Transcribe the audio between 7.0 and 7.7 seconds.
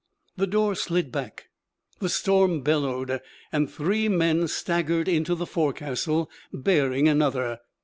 another.